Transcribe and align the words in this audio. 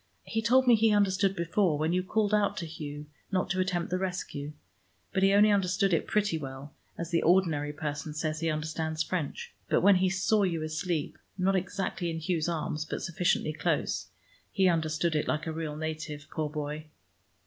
He 0.23 0.41
told 0.41 0.65
me 0.65 0.73
he 0.73 0.89
understood 0.91 1.35
before, 1.35 1.77
when 1.77 1.93
you 1.93 2.01
called 2.01 2.33
out 2.33 2.57
to 2.57 2.65
Hugh 2.65 3.05
not 3.31 3.51
to 3.51 3.59
attempt 3.59 3.91
the 3.91 3.99
rescue. 3.99 4.53
But 5.13 5.21
he 5.21 5.31
only 5.31 5.51
understood 5.51 5.93
it 5.93 6.07
pretty 6.07 6.39
well, 6.39 6.73
as 6.97 7.11
the 7.11 7.21
ordinary 7.21 7.71
person 7.71 8.15
says 8.15 8.39
he 8.39 8.49
understands 8.49 9.03
French. 9.03 9.53
But 9.69 9.81
when 9.81 9.97
he 9.97 10.09
saw 10.09 10.41
you 10.41 10.63
asleep, 10.63 11.19
not 11.37 11.55
exactly 11.55 12.09
in 12.09 12.17
Hugh's 12.19 12.49
arms, 12.49 12.83
but 12.83 13.03
sufficiently 13.03 13.53
close, 13.53 14.07
he 14.51 14.67
understood 14.67 15.13
it 15.15 15.27
like 15.27 15.45
a 15.45 15.53
real 15.53 15.75
native, 15.75 16.25
poor 16.31 16.49
boy!" 16.49 16.87